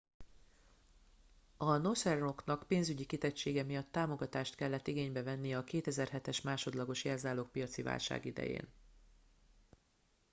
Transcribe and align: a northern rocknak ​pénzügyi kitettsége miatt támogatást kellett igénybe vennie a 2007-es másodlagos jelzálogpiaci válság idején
a 1.57 1.77
northern 1.77 2.19
rocknak 2.19 2.67
​pénzügyi 2.67 3.05
kitettsége 3.05 3.63
miatt 3.63 3.91
támogatást 3.91 4.55
kellett 4.55 4.87
igénybe 4.87 5.23
vennie 5.23 5.57
a 5.57 5.63
2007-es 5.63 6.43
másodlagos 6.43 7.03
jelzálogpiaci 7.03 7.81
válság 7.81 8.25
idején 8.25 8.67